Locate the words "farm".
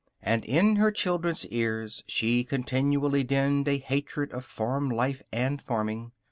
4.45-4.89